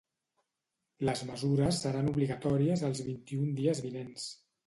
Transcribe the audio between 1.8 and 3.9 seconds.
seran obligatòries els vint-i-un dies